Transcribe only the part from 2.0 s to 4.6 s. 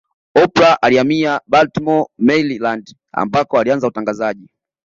Maryland ambapo alianza utangazaji